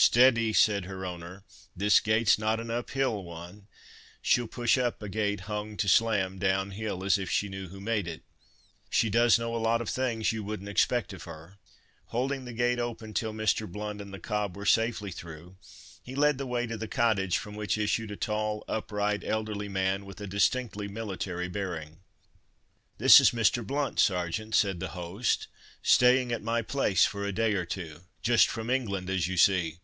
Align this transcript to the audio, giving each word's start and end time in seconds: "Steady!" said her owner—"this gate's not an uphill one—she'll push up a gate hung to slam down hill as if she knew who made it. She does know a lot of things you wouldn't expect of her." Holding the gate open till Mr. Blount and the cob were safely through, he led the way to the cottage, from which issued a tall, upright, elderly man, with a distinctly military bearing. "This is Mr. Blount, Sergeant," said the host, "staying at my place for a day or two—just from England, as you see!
"Steady!" 0.00 0.52
said 0.52 0.84
her 0.84 1.04
owner—"this 1.04 1.98
gate's 1.98 2.38
not 2.38 2.60
an 2.60 2.70
uphill 2.70 3.24
one—she'll 3.24 4.46
push 4.46 4.78
up 4.78 5.02
a 5.02 5.08
gate 5.08 5.40
hung 5.50 5.76
to 5.76 5.88
slam 5.88 6.38
down 6.38 6.70
hill 6.70 7.02
as 7.02 7.18
if 7.18 7.28
she 7.28 7.48
knew 7.48 7.66
who 7.68 7.80
made 7.80 8.06
it. 8.06 8.22
She 8.90 9.10
does 9.10 9.40
know 9.40 9.56
a 9.56 9.58
lot 9.58 9.80
of 9.80 9.88
things 9.88 10.30
you 10.30 10.44
wouldn't 10.44 10.68
expect 10.68 11.12
of 11.12 11.24
her." 11.24 11.58
Holding 12.14 12.44
the 12.44 12.52
gate 12.52 12.78
open 12.78 13.12
till 13.12 13.32
Mr. 13.32 13.66
Blount 13.66 14.00
and 14.00 14.14
the 14.14 14.20
cob 14.20 14.56
were 14.56 14.64
safely 14.64 15.10
through, 15.10 15.56
he 16.00 16.14
led 16.14 16.38
the 16.38 16.46
way 16.46 16.64
to 16.68 16.76
the 16.76 16.86
cottage, 16.86 17.36
from 17.36 17.56
which 17.56 17.76
issued 17.76 18.12
a 18.12 18.16
tall, 18.16 18.62
upright, 18.68 19.24
elderly 19.24 19.68
man, 19.68 20.04
with 20.06 20.20
a 20.20 20.28
distinctly 20.28 20.86
military 20.86 21.48
bearing. 21.48 21.98
"This 22.98 23.18
is 23.18 23.32
Mr. 23.32 23.66
Blount, 23.66 23.98
Sergeant," 23.98 24.54
said 24.54 24.78
the 24.78 24.88
host, 24.90 25.48
"staying 25.82 26.30
at 26.30 26.42
my 26.42 26.62
place 26.62 27.04
for 27.04 27.24
a 27.24 27.32
day 27.32 27.54
or 27.54 27.64
two—just 27.64 28.48
from 28.48 28.70
England, 28.70 29.10
as 29.10 29.26
you 29.26 29.36
see! 29.36 29.78